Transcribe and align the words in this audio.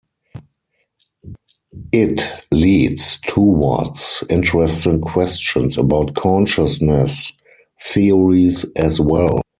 It 1.91 2.21
leads 2.49 3.19
towards 3.19 4.23
interesting 4.31 4.99
questions 4.99 5.77
about 5.77 6.15
consciousness 6.15 7.33
theories 7.83 8.65
as 8.75 8.99
well. 8.99 9.43